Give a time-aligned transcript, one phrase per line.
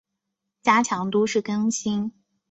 [0.63, 2.11] 加强都市更新